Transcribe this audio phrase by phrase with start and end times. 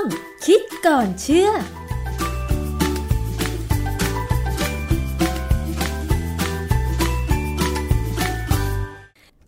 [0.00, 0.04] ง
[0.46, 1.50] คิดก่อนเชื่อ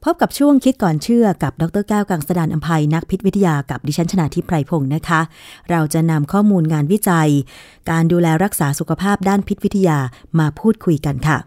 [0.07, 5.21] พบกับช่วงคิดก่อนเชื่อกับดรแก้วกังสดานอัมภัยนักพิษวิทยากับดิฉันชนาทิพไพรพงศ์นะคะ
[5.71, 7.29] เราจะนำข้อมูลงานวิจัย
[7.91, 9.99] การดูแลรักษาสุขภาพด้านพิษวิทยา
[10.39, 11.39] มาพูดคุยกันค่ะ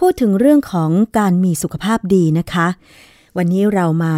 [0.00, 2.66] พูดถึงเรื่องของการมีสุขภาพดีนะคะ
[3.36, 4.14] วันนี้เรามา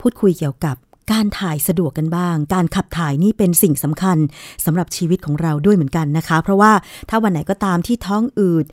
[0.00, 0.76] พูดคุยเกี่ยวกับ
[1.12, 4.18] การถ่ายสะดวกกันบ้าง การขับถ่ายนี่เป็นสิ่งสำคัญ
[4.64, 6.72] สำหรับชีวิตของเราด้วยเหมือนกันนะคะ เพราะว่า
[7.10, 8.66] ถ้าวันไหนก็ตามที่ท้องอืด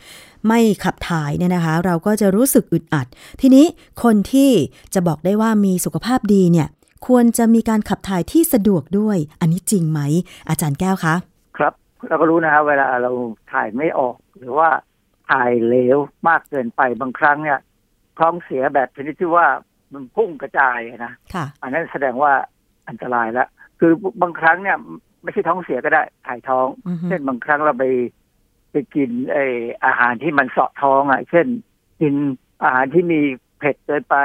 [0.48, 3.08] ไม่ขับถ่ายเนี่ยนะคะ เราก็จะรู้สึกอึดอัด
[3.42, 3.66] ทีนี้
[4.04, 4.52] คนที่
[4.94, 6.68] จะบอกได้ว่ามีสุขภาพดีเนี่ย
[7.08, 10.00] ควรจะมีการขับถ่ายที่สะดวกด้วย อันนี้จริงไหม
[10.50, 11.16] อาจารย์แก้วคะ
[11.58, 11.74] ครับ
[12.08, 13.12] เราก็รู้นะครับเวลาเรา
[13.52, 14.70] ถ่ายไม่ออก หรือว่า
[15.32, 15.98] ถ่ายเลว
[16.28, 17.60] มากเกินไปบางครั้งเนี่ย
[18.20, 19.48] ท้องเสียแบบชนิดที่ว่า
[19.94, 22.32] มันพุ่งกระจายนะค่ะอันนั้นแสดงว่า
[22.90, 23.48] อันตรายแล้ว
[23.80, 24.78] คือบางครั้งเนี่ย
[25.24, 27.86] ไม่ใช่ท้องเสียก็ได้ถ่ายท้องอือฮึเช่นบางครั้งเราไป
[28.72, 29.38] ไปกินไอ
[29.86, 31.48] อาหารที่มันเสาะท้องอะ เช่น
[32.02, 32.14] กิน
[32.64, 33.22] อาหารที่มี
[33.60, 34.18] เผ็ดเกินไป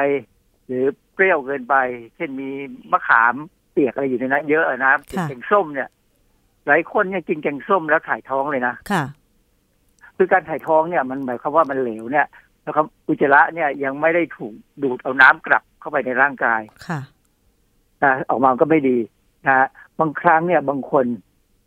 [0.66, 0.84] หรือ
[1.14, 1.76] เปรี้ยวเกินไป
[2.16, 2.50] เช่นมี
[2.92, 3.34] มะขาม
[3.72, 5.88] เปียกอะไรอยู่ในนั้นเยอะนะกินแกงส้มเนี่ย
[6.66, 9.04] หลายคนเนี่ยกินแกงส้มแล้วถ่ายท้องเลยนะค่ะ
[10.16, 12.26] คือการถ่ายท้องเนี่ยมันหมายความว่ามันเหลวเนี่ย
[12.68, 17.00] แล้วก็อุจจาระเนี่ยยังไม่ได้ถูกดูดเอาน้ำกลับเข้าไปในร่างกายค่ะ
[18.02, 18.98] นะออกมาก็ไม่ดี
[19.46, 19.66] นะฮะ
[20.00, 21.04] บางครั้งเนี่ยบางคน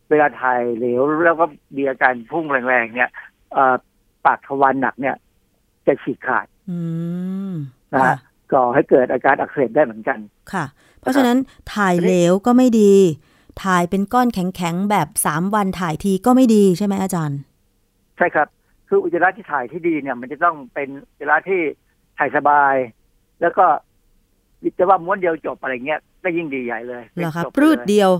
[0.09, 1.45] เวลาถ่ายเหลวแล้วก็
[1.77, 3.11] มีอาการพุ่งแรงๆเนี่ย
[3.53, 3.75] เอ่อ
[4.25, 5.15] ปากทวารหนักเนี่ย
[5.87, 6.79] จะฉีกขาดอื
[7.49, 7.53] ม
[7.93, 8.17] นะค่ะฮะ
[8.53, 10.19] ก่อให้เกิดอาการอักเสบได้เหมือนกัน
[10.53, 10.65] ค่ะ
[10.99, 11.37] เพราะฉะนั้น
[11.73, 12.93] ถ่ายเหลวก็ไม่ดี
[13.63, 17.39] ถ่ายเป็นก้อนแข็งๆ แบบสามวันถ่ายทีก็ไม่ดีใช่ไหมอาจารย์
[18.17, 18.47] ใช่ครับ
[18.93, 21.61] คืออุจจาระที่ถ่ายที่ดีเนี่ย มันจะต้องเป็นอุจจาระที่
[22.17, 22.75] ถ่ายสบาย
[23.41, 23.65] แล้วก็
[24.77, 28.11] จะว่าม้วนเดียวจบอะไรเงี้ยก็ยิ่งดีใหญ่เลยเหรอคะจบปรืดเลยเดียว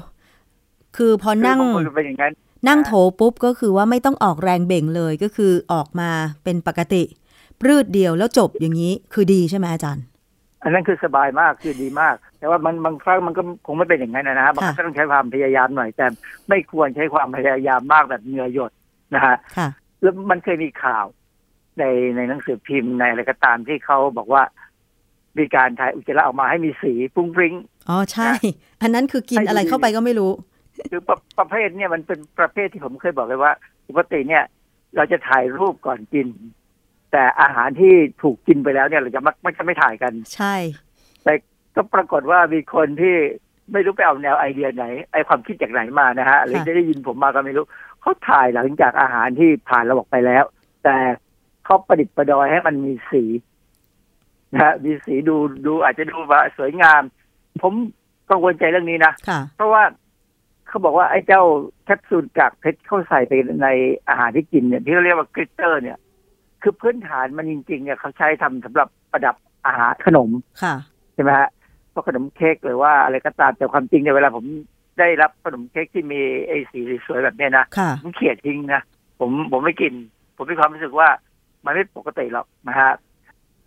[0.97, 2.33] คือพอนั่งคือบางคนเป็นอย่างนั้น
[2.67, 6.09] นั่งโถปุ๊บก็คือว่าไม่ต้องออกแรงเบ่งเลยก็คือออกมา
[6.43, 7.03] เป็นปกติ
[7.61, 10.05] ปรืดเดียวแล้วจบอย่างนี้คือดีใช่ไหมอาจารย์
[10.63, 16.05] อันนั้นคือสบายมากคือดีมาก แต่ว่ามันบางครั้งมันก็คงไม่เป็นอย่างนั้นนะฮะบางครั้งต้องใช้ความพยายามหน่อย แต่
[16.49, 18.71] ไม่ควรใช้ความพยายามมากแบบเหงื่อหยด
[19.15, 19.67] นะฮะค่ะ
[20.01, 21.05] แล้วมันเคยมีข่าว
[21.79, 21.83] ใน
[22.15, 24.43] ในหนังสือพิมพ์ในอะไรก็ตามที่เขาบอกว่า
[25.37, 27.53] มีการถ่ายอุจจาระออกมาให้มีสีฟุ้งฟริ้ง
[27.89, 28.31] อ๋อใช่
[28.81, 30.31] อันนั้นคือกินอะไรเข้าไปก็ไม่รู้
[30.91, 33.51] คือประประเภทเนี่ยมันเป็นประเภทที่ผมเคยบอกเลยว่า
[33.87, 34.43] ปกติเนี่ย
[34.95, 36.27] เราจะถ่ายรูปก่อนกิน
[37.11, 40.55] แต่อาหารที่ถูกกินไปแล้วเนี่ยเราจะมักไม่จะไม่ถ่ายกัน ใช่
[41.23, 41.33] แต่
[41.75, 43.15] ก็ปรากฏว่ามีคนที่
[43.71, 47.65] ไม่รู้ไปเอาแนวไอเดียไหนไอความคิดจากไหนมานะฮะหรือจะได้ยินผมมาก็ไม่รู้
[48.01, 50.43] เขาถ่ายหลังจากอาหารที่ผ่านระบบไปแล้ว
[50.83, 50.97] แต่
[51.65, 53.23] เขาประดิษฐ์ประดอยให้มันมีสี
[54.53, 55.35] นะฮะมีสีดู
[55.65, 57.01] ดูอาจจะดูว่าสวยงาม
[57.61, 57.73] ผม
[58.29, 59.83] กังวลใจเรื่องนี้นะค่ะเพราะว่า
[60.67, 61.43] เขาบอกว่าไอ้เจ้า
[61.83, 63.67] แคปซูลกากเพชรเข้าใส่ไปใน
[64.09, 65.97] อาหารที่กินเนี่ยที่เขาเรียกว่ากริตเตอร์เนี่ย
[66.61, 69.35] คือพื้นฐานมันจริงๆเนี่ยเขาใช้ทำสำหรับประดับ
[69.65, 70.29] อาหารขนม
[70.63, 70.75] ค่ะ
[71.13, 71.49] ใช่ไหมฮะ
[71.93, 74.45] พวกขนมเค้กหรือว่าอะไรก็ตามแต่ความจริงเนี่ยเวลาผม
[74.99, 78.81] ได้รับขนมเค้กที่มีไอ้สีสวยๆแบบเนี้ยนะค่ะผมเขียดทิ้งนะ
[79.19, 79.93] ผมผมไม่กิน
[80.35, 81.09] ผมมีความรู้สึกว่า
[81.65, 82.91] มันไม่ปกติหรอกนะฮะ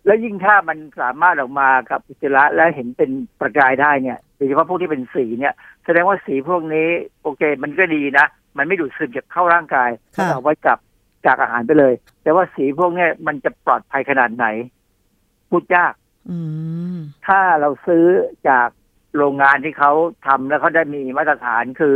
[0.05, 5.53] แล้วยิ่งถ้ามันสามารถออกมากับอุจจาระและเห็นเป็นประกายได้เนี่ยโดยเฉพาะพวกที่เป็นสีเนี่ย
[5.85, 6.87] แสดงว่าสีพวกนี้
[7.23, 8.25] โอเค มันก็ดีนะ
[8.57, 10.77] มันไม่ดูดซึมจากเข้าร่างกายค่ะมันเอาไว้กับ
[11.25, 11.93] จากอาหารไปเลย
[12.23, 14.45] แต่ว่าสีพวกเนี้ยมันจะปลอดภัยขนาดไหน
[15.49, 15.93] พูดยาก
[16.29, 16.37] อื
[16.95, 16.97] ม
[17.27, 18.05] ถ้าเราซื้อ
[18.49, 18.69] จาก
[19.17, 19.91] โรงงานที่เขา
[20.27, 21.95] ทำแล้วเขาได้มีมาตรฐานคือ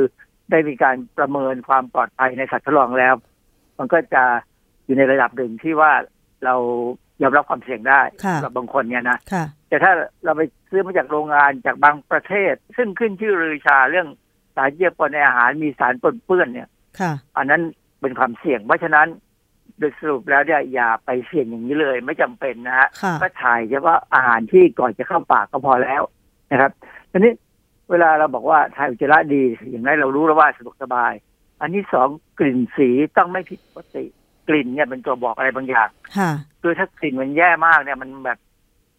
[0.51, 3.13] ได้มีการประเมินความปลอดภัยในสัตว์ทดลองแล้ว
[3.77, 4.23] มันก็จะ
[4.85, 5.91] อยู่ในระดับหนึ่งที่ว่า
[6.45, 6.55] เรา
[7.21, 9.91] ยอมรับความเสี่ยงได้ค่ะสำหรับบางคนเนี่ยนะค่ะแต่ถ้า
[10.23, 14.07] เราไปซื้อมาจากโรงงานจากบางประเทศ ซึ่งขึ้นชื่อรือชาเรื่อง
[14.55, 16.69] สารเจือปนในอาหารมีสารปนเปื้อนเนี่ย
[16.99, 17.61] ค่ะอันนั้น
[18.01, 19.07] เป็นความเสี่ยง เพราะฉะนั้น
[19.79, 26.01] โดยสรุปแล้วเนี่ยอย่าไปเสี่ยงอย่างนี้เลย ไม่จำเป็นนะฮะค่ะก็ถ่ายเฉพาะอาหารที่ก่อนจะเข้าปากก็พอแล้ว
[26.51, 26.71] นะครับ
[27.11, 27.33] ทีนี้
[27.89, 31.13] เวลาเราบอกว่าถ่ายอุจจาระดี อย่างไรเรารู้แล้วว่าสะดวกสบาย
[31.61, 32.07] อันที่สอง
[32.39, 34.05] กลิ่นสีต้องไม่ผิดปกติ
[34.47, 38.39] กลิ่นเนี่ยเป็นตัวบอกอะไรบางอย่างค่ะคือถ้ากลิ่นมันแย่มากเนี่ยมันแบบ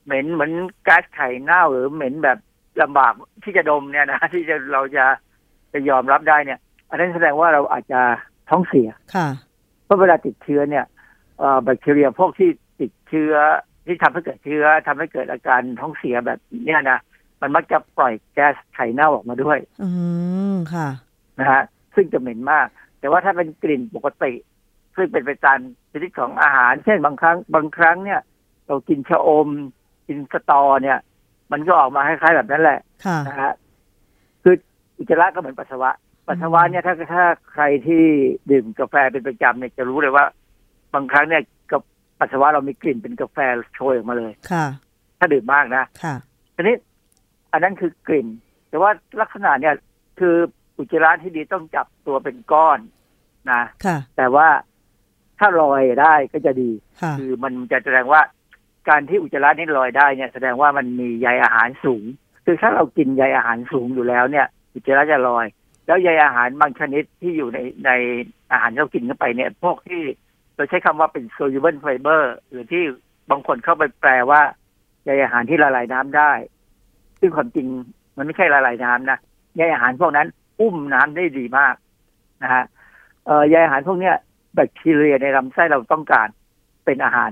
[0.04, 0.52] เหม็นเหมือน
[0.88, 2.38] ก๊าซไข่เน่าหรือเหม็นแบบ
[2.82, 3.12] ลำบาก
[3.44, 5.04] ที่จะดมเนี่ยนะที่จะเราจะ
[5.72, 6.58] จะยอมรับได้เนี่ย
[6.90, 8.00] อันนั้นแสดงว่าเราอาจจะ
[8.50, 9.28] ท้องเสียค่ะ
[9.84, 10.84] เพราะเวลาติดเชื้อเนี่ย
[11.38, 13.34] เอ่อแบคทีเรียพวกที่ติดเชื้อ
[13.86, 16.98] ที่ทำให้เกิดเชื้อทำให้เกิดอาการท้องเสียแบบเนี้ยนะ
[17.40, 19.88] มันมักจะปล่อยแก๊สไข่เน่าออกมาด้วย อื
[20.52, 20.88] มค่ะ
[21.38, 21.62] นะฮะ
[21.94, 22.66] ซึ่งจะเหม็นมาก
[23.00, 24.32] แต่ว่าถ้าเป็นกลิ่นปกติ
[24.96, 25.58] ซึ่งเป็นไปตาม
[25.92, 28.20] ชนิดของอาหาร เช่นบางครั้ง บางครั้งเนี่ย
[28.66, 29.48] เรากินชะอม
[30.08, 30.98] กินสตอเนี่ย
[31.52, 33.52] มันก็ออกมาคล้ายๆแบบนั้นแหละค่ะนะฮะ
[34.42, 34.54] คือ
[34.98, 35.90] อุจจาระก็เหมือนปัสสาวะ
[36.26, 38.04] ปปัสสาวะเนี่ยถ้าถ้าใครที่
[38.50, 40.24] ดื่มกาแฟเป็นประจำเนี่ยจะรู้เลยว่า
[40.94, 41.82] บางครั้งเนี่ยกับ
[42.20, 43.38] ปัสสาวะเรามีกลิ่นเป็นกาแฟ
[43.74, 44.66] โชยออกมาเลยค่ะ
[45.18, 46.14] ถ้าดื่มมากนะค่ะ
[46.56, 46.76] ทีนี้
[47.52, 48.28] อันนั้นคือกลิ่น
[48.68, 49.74] แต่ว่าลักษณะเนี่ย
[50.20, 50.36] คือ
[50.78, 52.78] อุจจาระที่ดีต้องจับตัวเป็นก้อน
[53.52, 54.48] นะค่ะ แต่ว่า
[55.38, 56.70] ถ้าลอยได้ก็จะดี
[57.00, 58.22] ค่ะคือมันจะแสดงว่า
[58.88, 62.04] การที่อุจจาระนี่ลอยได้เนี่ยแสดงว่ามันมีใยอาหารสูง
[62.44, 65.46] คือถ้าเรากินใยอาหารสูงอยู่แล้วเนี่ย อุจจาระจะลอย
[65.86, 67.90] แล้วใยอาหารบางชนิดที่อยู่ในใน
[68.52, 70.02] อาหารที่เรากินเข้าไปเนี่ย พวกที่
[70.56, 72.84] เราใช้คำว่าเป็น soluble fiber หรือที่
[73.30, 74.40] บางคนเข้าไปแปลว่า
[75.04, 76.32] ใยอาหารที่ละลายน้ำได้
[77.20, 77.66] ซึ่งความจริง
[78.16, 79.18] มันไม่ใช่ละลายน้ำนะ
[79.56, 80.26] ใยอาหารพวกนั้น
[80.60, 81.74] อุ้มน้ำได้ดีมาก
[82.42, 82.64] นะฮะ
[83.26, 84.16] เอ่อใยอาหารพวกเนี้ย
[84.54, 86.28] แบคทีเรียในลำไส้เราต้องการ
[86.84, 87.30] เป็นอาหาร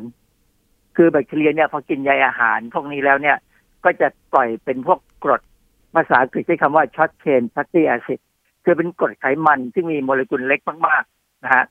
[0.97, 3.37] คือแบคทีเรียเนี่ยพอกินใยอาหารพวกนี้แล้วเนี่ย
[3.85, 5.43] ก็จะปล่อยเป็นพวกกรด
[5.95, 8.21] ภาษาอังกฤษใช้คำว่า short chain fatty acid
[8.65, 11.65] คือเป็นกรดไขมันที่มีโมเลกุลเล็กมากๆนะฮะ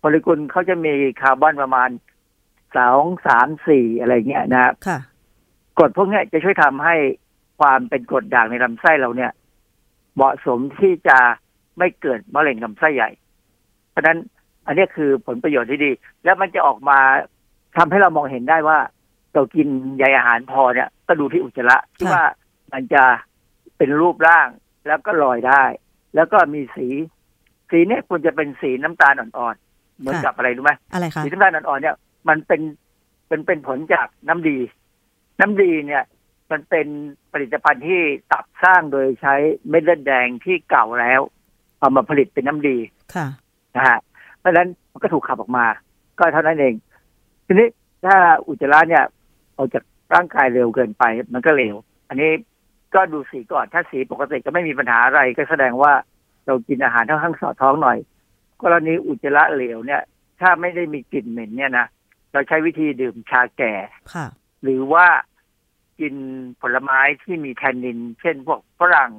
[0.00, 1.90] โมเลกุลเขาจะมีคาร์บอนประมาณ
[2.76, 4.98] สองสามสี่อะไรเงี้ยนะฮะค่ะ
[5.78, 6.96] กรดพวกเนี้ยจะช่วยทำให้
[7.58, 9.32] ความเป็นกรดด่างในลำไส้เราเนี่ย
[10.14, 11.18] เหมาะสมที่จะ
[11.78, 13.10] ไม่เกิดมะเร็งลำไส้ใหญ่
[13.90, 14.18] เพราะฉะนั้น
[14.66, 15.90] อันเนี้ยคือผลประโยชน์ที่ดี
[16.24, 16.98] แล้วมันจะออกมา
[17.76, 18.78] ทำให้เรามองเห็นได้ว่า
[19.34, 22.24] เรากินใยอาหารพอเนี่ยก็ดูที่อุจจาระที่ค่ะว่า
[22.72, 23.04] มันจะ
[23.76, 24.48] เป็นรูปร่าง
[24.86, 25.62] แล้วก็ลอยได้
[26.14, 26.88] แล้วก็มีสี
[27.70, 31.96] สีเนี่ยควรจะเป็นสีน้ำตาลอ่อนๆเหมือนกับอะไรรู้ไหมอะไรคะสีน้ำตาลอ่อนๆเนี่ย
[32.28, 32.60] มันเป็น
[33.28, 34.58] เป็นเป็นผลจากน้ำดี
[35.40, 36.04] น้ำดีเนี่ย
[36.50, 36.86] มันเป็น
[37.32, 38.00] ผลิตภัณฑ์ที่
[38.32, 39.34] ตับสร้างโดยใช้
[39.68, 41.20] เม็ดเลือดแดงที่เก่าแล้ว
[41.78, 42.78] เอามาผลิตเป็นน้ำดี
[43.14, 43.26] ค่ะ
[43.76, 43.98] นะฮะ
[44.38, 45.66] เพราะฉะนั้นมันก็ถูกขับออกมา
[46.18, 46.74] ก็เท่านั้นเอง
[47.46, 47.68] ทีนี้
[48.06, 48.16] ถ้า
[48.46, 49.04] อุจจาระเนี่ย
[49.56, 49.84] ออกจาก
[50.14, 51.76] ร่างกายเร็วเกินไป มันก็เหลว
[52.08, 52.30] อันนี้
[52.94, 55.92] ก็ดูสีก่อนถ้าสีปกติก็ไม่มีปัญหาอะไร ก็แสดงว่า
[56.46, 57.98] เรากินอาหารค่อนข้างสอดท้องหน่อย
[58.62, 60.02] กรณีอุจจาระเหลวเนี่ย
[60.40, 61.86] ถ้าไม่ได้มีกลิ่นเหม็นเนี่ยนะ
[62.32, 63.74] เราใช้วิธีดื่มชาแก่
[64.14, 64.26] ค่ะ
[64.62, 65.06] หรือว่า
[66.00, 66.14] กิน
[66.60, 69.10] ผลไม้ที่มีแทนนิน เช่นพวกฝรั่ง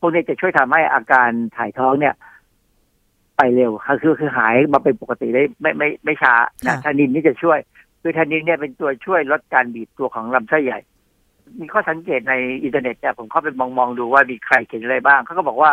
[0.00, 2.14] พวกนี้จะช่วยทำให้อาการถ่ายท้องเนี่ย
[3.36, 6.34] ไปเร็วคือคือคือหายมาเป็นปกติได้ไม่ไม่ไม่ช้า
[6.66, 7.58] นะค่ะแทนนินนี่จะช่วย
[8.00, 10.78] คือแทนนินเนี่ยเป็นตัวช่วยลดการบีบตัวของลำไส้ใหญ่
[11.60, 15.72] มีข้อสังเกตในอินเทอร์เน็ตเนี่ยผมเข้าไปมองมองๆดูว่ามีใครเขียนอะไรบ้างเขาก็บอกว่า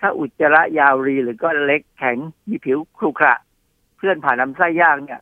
[0.00, 2.16] ถ้าอุจจาระยาวรีหรือก็เล็กแข็ง
[2.48, 3.34] มีผิวครุขระ
[3.96, 5.20] เคลื่อนผ่านลำไส้ยากเนี่ย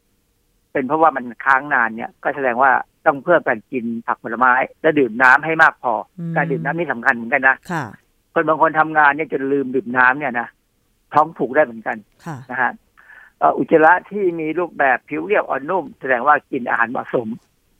[0.72, 2.72] เป็นเพราะว่ามันค้างนานเนี่ย ก็แสดงว่า
[3.06, 4.52] ต้องเพิ่มการกินผักผลไม้
[4.82, 7.84] และดื่มน้ำให้มากพออมการดื่มน้ำนี่สำคัญเหมือนกันนะค่ะ
[8.32, 10.48] คนบางคนทำงานเนี่ยจนลืมดื่มน้ำเนี่ยนะ
[11.14, 11.96] ท้องผูกได้เหมือนกัน
[12.26, 12.70] ค่ะนะฮะ
[13.38, 17.28] เอ่ออุจจาระที่มีรูปแบบผิวเรียบอ่อนนุ่ม แสดงว่ากินอาหารเหมาะสม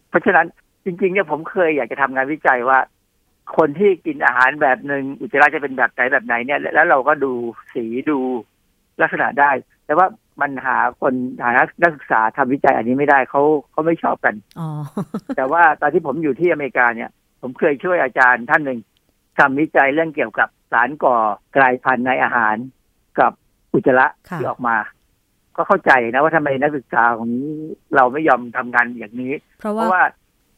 [0.08, 0.46] เพราะฉะนั้น
[0.84, 2.78] จริงๆเนี่ยผมเคยอยากจะทำงานวิจัยว่า
[3.56, 7.32] คนที่กินอาหารแบบหนึ่งอุจจาระจะเป็นแบบไหนแบบไหนเนี่ย แล้วเราก็ดู
[7.74, 8.18] สีดู
[9.02, 9.50] ลักษณะได้
[9.86, 10.06] แต่ว่า
[10.40, 11.50] มันหาคนหา
[11.82, 14.68] นักศึกษาทำวิจัยอันนี้ไม่ได้เขาเขาไม่ชอบกันอ๋อ
[15.36, 17.10] แต่ว่าตอนที่ผมอยู่ที่อเมริกาเนี่ย
[17.42, 18.78] ผมเคยช่วยอาจารย์ท่านหนึ่ง
[19.38, 21.16] ทำวิจัยเรื่องเกี่ยวกับสารก่อ
[21.56, 22.56] กลายพันธุ์ในอาหาร
[23.20, 23.32] กับ
[23.72, 24.76] อุจจาระค่ะที่ออกมา
[25.56, 27.30] ก็เข้าใจนะว่าทำไมนักศึกษาของ
[27.96, 30.02] เราไม่ยอมทำงานอย่างนี้ เพราะเพว่าราะว่า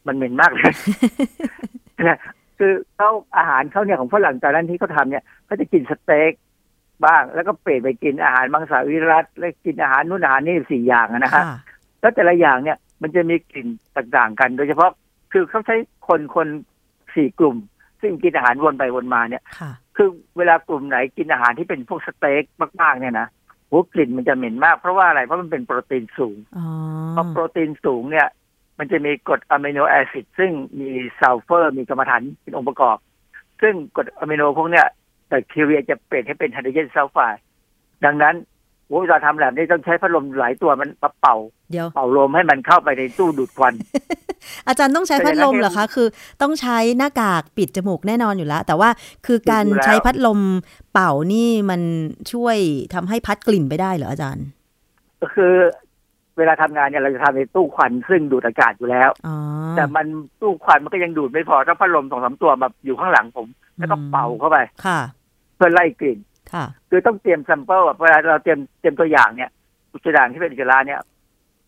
[0.07, 0.73] มันเหม็นมากเลย
[2.07, 2.19] นะ
[2.59, 6.31] คือเขาอาหารเขาเนี่ยของฝรั่งตอนนั้นที่เขาทำเนี่ยเขาจะกินสเต็ก
[7.05, 11.57] บ้าง แล้วก็เปลี่ยนไปกินอาหารมังสวิรัตแล้วกินอาหารนู่นอาหารนี่สี่อย่างอะนะฮะค่ะ
[12.01, 14.91] แล้วแต่ละอย่างเนี่ยมันจะมีกลิ่นต่างๆกัน โดยเฉพาะ
[15.31, 15.75] คือเขาใช้
[16.07, 16.47] คนคน
[17.15, 17.57] สี่กลุ่ม
[18.01, 22.43] ซึ่งกินอาหารวนไปวนมาเนี่ยค่ะคือเวลากลุ่มไหนกินอาหารที่เป็นพวกสเต็ก
[22.81, 23.27] มากๆเนี่ยนะ
[23.67, 26.65] โหกลิ่นมันจะเหม็นมากเพราะว่าอะไรเพราะมันเป็นโปรตีนสูงอ๋อ
[27.15, 28.27] พอโปรตีนสูงเนี่ย
[28.79, 32.97] มันจะมีกรด amino acid ซึ่งมีซัลเฟอร์ มีกำมะถันเป็นองค์ประกอบ
[33.61, 34.87] ซึ่งกรดอะมิโนพวกเนี้ย
[35.27, 37.41] แบคทีเรียจะเปลี่ยนให้เป็นไฮโดรเจนซัลไฟด์
[38.05, 38.35] ดังนั้น
[38.87, 41.35] โอ้เวลาทำแบบนี้ต้องใช้พัดลมหลายตัวมันมาเป่า
[41.71, 43.73] เดี๋ยวเป่าลมให้มันเข้าไปในตู้ดูดควัน
[44.67, 46.07] อาจารย์ต้องใช้แต่พัดลมอย่างนั้นเหรอคะ คือ
[46.41, 48.89] ต้องใช้หน้ากากปิดจมูกแน่นอนอยู่แล้ว แต่ว่า
[49.25, 50.39] คือการอยู่แล้วใช้พัดลม
[50.93, 51.81] เป่านี่มัน
[52.31, 52.57] ช่วย
[52.93, 54.45] ทำให้พัดกลิ่นไปได้เหรออาจารย์
[55.21, 55.53] ก็คือ
[56.37, 59.35] เวลาทำงานเนี่ยเราจะทำในตู้ควันซึ่งดูดอากาศอยู่แล้วอ๋อ
[59.75, 60.05] แต่มัน
[60.41, 64.99] ตู้ควันมันก็ยังดูดไม่พอต้องพัดลมสองสามตัวมาอยู่ข้างหลังผม แล้วก็อืมเป่าเข้าไปค่ะ
[65.55, 66.17] เพื่อไล่กลิ่น
[66.53, 69.49] ค่ะคือต้องเตรียม sample อะเวลาเราเตรียมเตรียมตัวอย่างเนี่ย
[69.93, 70.99] อุจจาระที่เป็นอุจจาระเนี่ย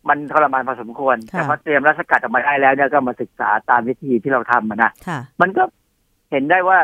[0.10, 5.64] มันทรมานพอสมควรค่ะแต่พอเตรียมแล้วสกัดออกมาได้แล้วเนี่ยก็มาศึกษาตามวิธีที่เราทำอะนะค่ะมันก็
[6.32, 6.78] เห็นได้ว่า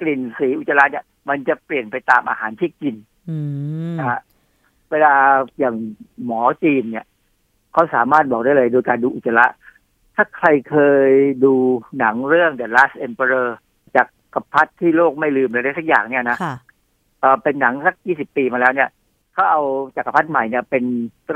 [0.00, 2.94] กลิ่นสีอุจจาระเนี่ย มันจะเปลี่ยนไปตามอาหารที่กิน
[3.30, 3.36] อื
[3.94, 4.20] มนะฮะ
[4.90, 5.14] เวลา
[5.58, 5.74] อย่าง
[6.24, 7.06] หมอจีนเนี่ย
[7.72, 9.46] เขาสามารถบอกได้เลยโดยการดูอุจจาระ
[10.16, 10.76] ถ้าใครเค
[11.08, 11.10] ย
[11.44, 11.54] ดู
[11.98, 13.48] หนังเรื่อง The Last Emperor
[13.96, 16.54] จากกับพัดที่โลกไม่ลืมเลยได้สักอย่างเนี่ยนะค่ะ
[17.20, 18.88] เออเป็นหนังสักยี่สิบปีมาแล้วเนี่ย
[19.34, 19.62] เขาเอา
[19.96, 20.84] จักรพรรดิใหม่เนี่ยเป็น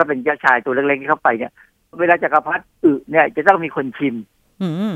[0.00, 1.52] ก็เป็นเจ้าชายตัวเล็กๆที่เข้าไปเนี่ย
[2.00, 4.14] เวลาจักรพรรดิอึเนี่ยจะต้องมีคนชิม
[4.62, 4.94] อืม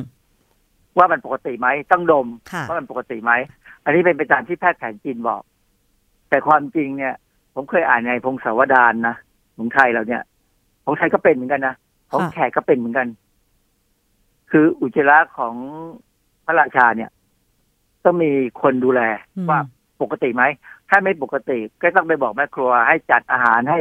[0.99, 3.33] ว่ามันปกติไหมต้องดมค่ะว่ามันปกติไหม
[3.85, 5.43] อันนี้เป็นไปตามที่แพทย์แผนจีนบอก
[6.29, 7.15] แต่ความจริงเนี่ย
[7.55, 9.17] ผมเคยอ่านในพงศาวดารนะ
[9.57, 10.23] ของไทยเราเนี่ย
[10.89, 11.75] ของไทยก็เป็นเหมือนกันนะ
[12.11, 13.09] ของค่ะแขกก็เป็นเหมือนกัน
[14.51, 15.55] คืออุจจาระของ
[16.47, 17.11] พระราชาเนี่ย
[18.05, 18.31] ต้องมี
[18.63, 19.01] คนดูแล
[19.37, 19.61] อืมว่า
[20.03, 20.45] ปกติไหม
[20.89, 23.81] ถ้าไม่ปกติก็ต้องไปบอกแม่ครัว ให้จัดอาหารให้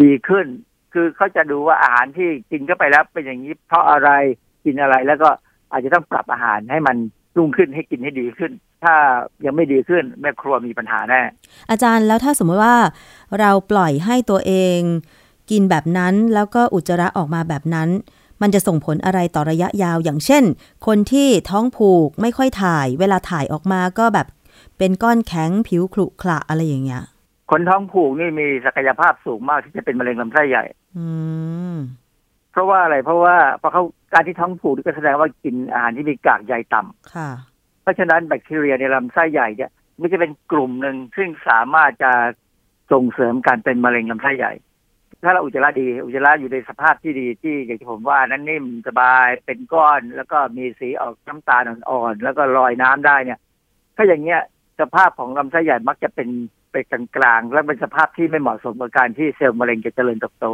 [0.00, 0.46] ดีขึ้น
[0.92, 4.10] คือเขาจะดูว่าอาหารที่กินเข้าไปแล้วเป็นอย่างนี้เพราะอะไร
[4.64, 5.28] กินอะไรแล้วก็
[5.72, 6.96] อาจจะต้องปรับอาหารให้มัน
[7.36, 8.52] รุ่งขึ้นให้กินให้ดีขึ้น
[8.84, 8.94] ถ้า
[9.44, 11.20] ยังไม่ดีขึ้นแม่ครัวมีปัญหาแน่
[11.70, 12.76] อาจารย์แล้วถ้าสมมติว่า
[13.40, 14.80] เราปล่อยให้ตัวเอง
[15.50, 17.88] กินแบบนั้นแล้วก็อุจจาระออกมาแบบนั้น
[18.42, 20.44] มันจะส่งผลอะไรต่อระยะยาวอย่างเช่น
[20.86, 24.26] คนที่ท้องผูกไม่ค่อยถ่าย เวลาถ่ายออกมาก็แบบ
[24.78, 27.04] เป็นก้อนแข็งผิวขรุขระอะไรอย่างเงี้ย
[27.50, 30.64] คนท้องผูกนี่มีศักยภาพสูงมากที่จะเป็นมะเร็งลำไส้ใหญ่
[30.98, 31.08] อื
[31.74, 31.76] ม
[32.52, 37.30] เพราะว่าอะไรเพราะว่าเพราะเขาการที่ท้องผูกนี่ก็แสดงว่ากินอาหารที่มีกากใยต่ำค่ะ
[37.82, 42.12] เพราะฉะนั้นแบคทีเรียในลำไส้ใหญ่เนี่ยมันจะเป็นกลุ่มหนึ่งซึ่งสามารถจะ
[42.92, 44.52] ส่งเสริมการเป็นมะเร็งลำไส้ใหญ่
[45.26, 53.38] ถ้าเราอุจจาระดี อุจจาระอยู่ในสภาพที่ดีที่อย่างที่ผมว่านั้นนิ่มสบายเป็นก้อน แล้วก็มีสีออกน้ำตาลอ่อนๆแล้วก็ลอยน้ำได้เนี่ย
[53.96, 54.40] ถ้าอย่างเงี้ย
[54.80, 56.28] สภาพของลำไส้ใหญ่มักจะเป็น
[56.72, 56.84] เป็น
[57.16, 60.46] กลางๆและเป็นสภาพที่ไม่เหมาะสมกับการที่เซลล์มะเร็งจะเจริญเติบโต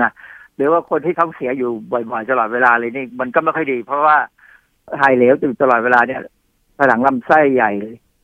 [0.00, 0.10] นะ
[0.56, 4.16] หรือว่าคนที่ท้องเสียอยู่บ่อยๆตลอดเวลาเลยนี่มันก็ไม่ค่อยดี เพราะว่า
[5.00, 6.20] ถ่ายเหลวอยู่ตลอดเวลาเนี่ย
[6.78, 7.70] ผนังลำไส้ใหญ่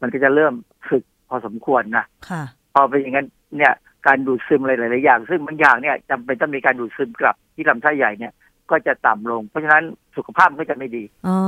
[0.00, 0.54] มันก็จะเริ่ม
[0.90, 2.42] สึกพอสมควรนะค่ะ
[2.74, 3.26] พอเป็นอย่างนั้น
[3.56, 3.72] เนี่ย
[4.06, 8.32] การดูดซึมอะไรหลายๆอย่าง ซึ่งบางอย่างเนี่ยจำเป็นต้องมีการดูดซึมกลับที่ลำไส้ใหญ่เนี่ย
[8.70, 9.82] ก็จะต่ำลง เพราะฉะนั้น
[10.16, 11.38] สุขภาพมันก็จะไม่ดี อ๋อ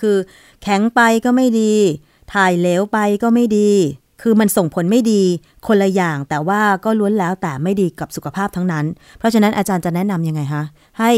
[0.00, 0.16] คือ
[0.62, 1.72] แข็งไปก็ไม่ดี
[2.34, 3.70] ถ่ายเหลวไปก็ไม่ดี
[4.22, 5.22] คือมันส่งผลไม่ดี
[5.66, 8.84] คนละอย่างแต่ว่าก็ล้วนแล้วแต่ไม่ดีกับสุขภาพทั้งนั้น
[9.18, 10.64] เพราะฉะนั้นอาจารย์จะแนะนำยังไงคะ
[11.00, 11.12] ให้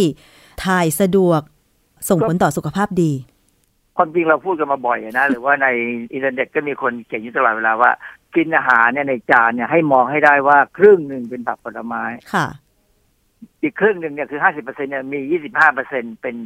[0.65, 1.41] ถ่ายสะดวก
[2.09, 3.13] ส่งผลต่อสุขภาพดี
[3.97, 5.67] ความจริงเราพูดกันมาบ่อยนะ หรือว่าใน
[6.15, 7.91] อินเทอร์เน็ตก็มีคนเขียนอยู่ตลอดเวลาว่า
[8.37, 12.47] กินอาหารเนี่ยในจานเนี่ยให้มองให้ได้ว่าครึ่งหนึ่งเป็นผักผลไม้ค่ะ
[13.63, 16.37] อีกครึ่งหนึ่งเนี่ยคือห้าสิบเปอร์เซ็นเนี่ยมียี่สิบห้าเปอร์เซ็นเป็น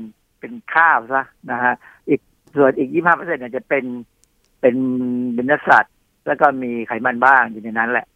[0.41, 1.75] เป็นข้าวซะนะฮะ
[2.09, 2.21] อีก
[2.57, 3.85] ส่วนอีกยี่ห้าเปอร์เซ็นเนี่ยจะเป็น
[4.61, 4.77] เป็น
[5.35, 5.95] เป็นเนื้อสัตว์
[6.27, 8.07] แล้วก็มีไขมันบ้างอยู่ในนั้นแหละ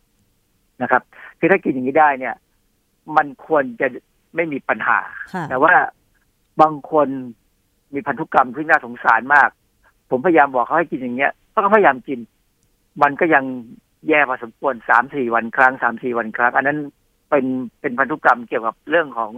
[0.82, 1.02] นะครับ
[1.38, 2.34] คือถ้ากินอย่างนี้ได้เนี่ย
[3.16, 3.86] มันควรจะ
[4.34, 4.98] ไม่มีปัญหา
[5.32, 5.74] ค่ะแต่ว่า
[6.60, 7.08] บางคน
[7.92, 9.48] มีพันธุกรรมที่น่าสงสารมาก
[10.10, 12.18] ผมพยายามบอกเขาให้กินอย่างเงี้ยเขาก็พยายามกิน
[13.02, 13.44] มันก็ยัง
[14.08, 16.78] แย่พอสมควรสามสี่วันครั้งสามสี่วันครั้ง อันนั้น
[17.30, 17.44] เป็น
[17.80, 19.32] เป็นพันธุกรรมเกี่ยวกับเรื่องของ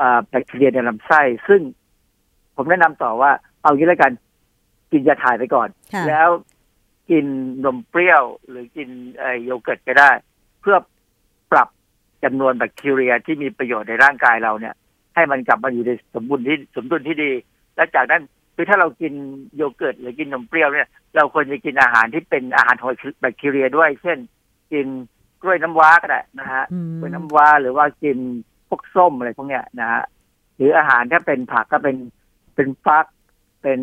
[0.00, 1.60] อาแบคทีเรียในลำไส้ ซึ่ง
[2.56, 3.30] ผมแนะนำต่อว่า
[3.62, 4.12] เอางี้แล้วกัน
[4.92, 6.28] กินยาถ่ายไปก่อนค่ะแล้ว
[7.10, 7.26] กิน
[7.64, 10.10] นมเปรี้ยว หรือกินเอ่อโยเกิร์ตก็ได้
[10.60, 10.76] เพื่อ
[11.52, 11.68] ปรับ
[12.24, 14.74] จำนวนแบคทีเรียที่มีประโยชน์ในร่างกายเราเนี่ย
[15.14, 17.30] ให้มันกลับมาอยู่ในสมดุลที่สมดุลที่ดี
[17.76, 18.22] และจากนั้น
[18.62, 19.14] คือถ้าเรากิน
[19.56, 22.90] โยเกิร์ตหรือกินนมเปรี้ยวเนี่ย เราควรจะกินอาหารที่เป็นอาหารของ
[23.20, 24.18] แบคทีเรียด้วย เช่น
[24.72, 24.86] กิน
[25.42, 28.18] กล้วยน้ำว้าก็ได้นะฮะอืมกล้วยน้ำว้าหรือว่ากิน
[28.68, 30.02] พวกส้มอะไรพวกเนี้ยนะฮะ
[30.56, 31.96] หรืออาหารถ้าเป็นผักก็เป็น
[32.54, 33.06] เป็นฟัก
[33.62, 33.80] เป็น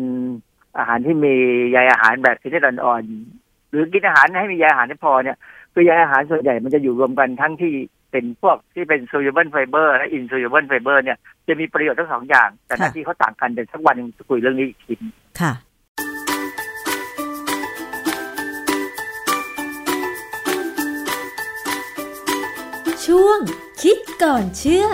[0.78, 1.34] อาหารที่มี
[1.70, 5.36] ใยอาหารแบบชนิดอ่อนๆหรือกินอาหารให้มีใยอาหารที่พอเนี่ย
[5.72, 7.72] คือใยอาหารส่วนใหญ่มันจะอยู่รวมกันทั้งที่
[8.10, 14.94] เป็นพวกที่เป็น soluble fiber และ insoluble fiber เนี่ยจะมีประโยชน์ทั้งสองอย่าง แต่หน้าค่ะที่เขาต่างกันแต่สักวันหนึงจะคุยเรื่องนี้อีกที
[15.40, 15.52] ค่ะ
[23.06, 23.38] ช่วง
[23.82, 24.86] คิดก่อนเชื่อ